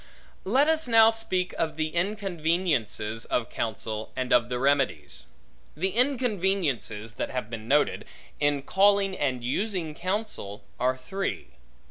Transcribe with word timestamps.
Let 0.45 0.67
us 0.67 0.87
now 0.87 1.11
speak 1.11 1.53
of 1.59 1.75
the 1.77 1.89
inconveniences 1.89 3.25
of 3.25 3.51
counsel, 3.51 4.11
and 4.15 4.33
of 4.33 4.49
the 4.49 4.57
remedies. 4.57 5.27
The 5.77 5.89
inconveniences 5.91 7.13
that 7.17 7.29
have 7.29 7.51
been 7.51 7.67
noted, 7.67 8.05
in 8.39 8.63
calling 8.63 9.15
and 9.15 9.43
using 9.43 9.93
counsel, 9.93 10.63
are 10.79 10.97
three. 10.97 11.49